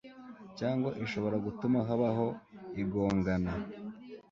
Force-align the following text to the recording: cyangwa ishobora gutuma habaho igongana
cyangwa 0.57 0.89
ishobora 1.03 1.37
gutuma 1.45 1.79
habaho 1.87 2.27
igongana 2.81 3.51